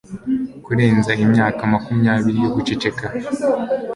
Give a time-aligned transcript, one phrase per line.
[0.63, 3.05] Kurenza imyaka makumyabiri yo guceceka